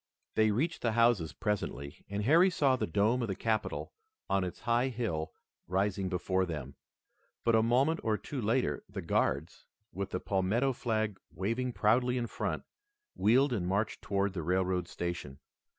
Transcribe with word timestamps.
They 0.33 0.49
reached 0.49 0.81
the 0.81 0.93
houses 0.93 1.31
presently 1.31 2.03
and 2.09 2.23
Harry 2.23 2.49
saw 2.49 2.75
the 2.75 2.87
dome 2.87 3.21
of 3.21 3.27
the 3.27 3.35
capitol 3.35 3.93
on 4.31 4.43
its 4.43 4.61
high 4.61 4.87
hill 4.87 5.31
rising 5.67 6.09
before 6.09 6.43
them, 6.43 6.73
but 7.43 7.53
a 7.53 7.61
moment 7.61 7.99
or 8.01 8.17
two 8.17 8.41
later 8.41 8.83
the 8.89 9.03
Guards, 9.03 9.67
with 9.93 10.09
the 10.09 10.19
Palmetto 10.19 10.73
flag 10.73 11.19
waving 11.29 11.73
proudly 11.73 12.17
in 12.17 12.25
front, 12.25 12.63
wheeled 13.13 13.53
and 13.53 13.67
marched 13.67 14.01
toward 14.01 14.33
the 14.33 14.41
railroad 14.41 14.87
station. 14.87 15.37